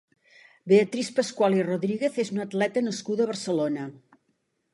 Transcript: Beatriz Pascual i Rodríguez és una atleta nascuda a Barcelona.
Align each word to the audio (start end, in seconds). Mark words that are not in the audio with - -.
Beatriz 0.71 1.11
Pascual 1.19 1.57
i 1.57 1.61
Rodríguez 1.67 2.17
és 2.25 2.33
una 2.37 2.47
atleta 2.49 2.85
nascuda 2.87 3.27
a 3.29 3.33
Barcelona. 3.35 3.87